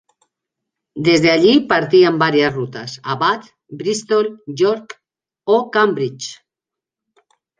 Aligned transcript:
Desde 1.07 1.29
allí 1.29 1.59
partían 1.67 2.17
varias 2.17 2.55
rutas 2.55 2.99
a 3.03 3.17
Bath, 3.17 3.45
Bristol, 3.67 4.41
York 4.47 4.99
o 5.43 5.69
Cambridge. 5.69 6.41